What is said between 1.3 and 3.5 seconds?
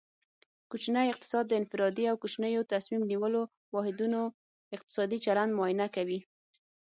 د انفرادي او کوچنیو تصمیم نیولو